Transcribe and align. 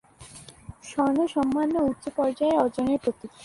স্বর্ণ 0.83 1.19
সম্মান 1.27 1.69
ও 1.75 1.81
উচ্চ 1.85 2.05
পর্যায়ের 2.17 2.59
অর্জনের 2.59 2.99
প্রতীক। 3.03 3.31